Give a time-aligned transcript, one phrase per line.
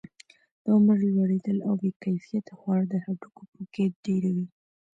[0.63, 4.47] د عمر لوړېدل او بې کیفیته خواړه د هډوکو پوکي ډیروي.